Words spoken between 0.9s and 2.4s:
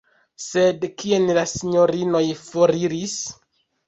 kien la sinjorinoj